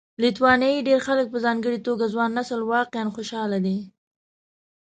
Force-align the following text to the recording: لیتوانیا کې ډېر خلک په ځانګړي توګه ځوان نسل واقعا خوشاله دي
لیتوانیا 0.21 0.69
کې 0.75 0.85
ډېر 0.87 0.99
خلک 1.07 1.27
په 1.31 1.37
ځانګړي 1.45 1.79
توګه 1.87 2.11
ځوان 2.13 2.31
نسل 2.39 2.59
واقعا 2.73 3.03
خوشاله 3.15 3.57
دي 3.65 3.77